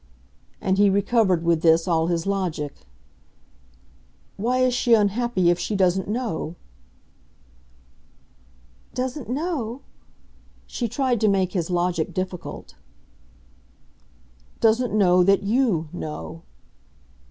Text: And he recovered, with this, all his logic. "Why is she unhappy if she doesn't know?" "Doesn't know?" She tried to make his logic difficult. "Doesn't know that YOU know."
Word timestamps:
And 0.59 0.79
he 0.79 0.89
recovered, 0.89 1.43
with 1.43 1.61
this, 1.61 1.87
all 1.87 2.07
his 2.07 2.25
logic. 2.25 2.87
"Why 4.35 4.57
is 4.63 4.73
she 4.73 4.95
unhappy 4.95 5.51
if 5.51 5.59
she 5.59 5.75
doesn't 5.75 6.07
know?" 6.07 6.55
"Doesn't 8.95 9.29
know?" 9.29 9.81
She 10.65 10.87
tried 10.87 11.21
to 11.21 11.27
make 11.27 11.51
his 11.53 11.69
logic 11.69 12.15
difficult. 12.15 12.73
"Doesn't 14.59 14.91
know 14.91 15.23
that 15.23 15.43
YOU 15.43 15.87
know." 15.93 16.41